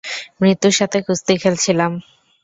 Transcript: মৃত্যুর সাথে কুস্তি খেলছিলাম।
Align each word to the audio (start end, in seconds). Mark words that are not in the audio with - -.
মৃত্যুর 0.41 0.73
সাথে 0.79 0.97
কুস্তি 1.01 1.33
খেলছিলাম। 1.37 1.91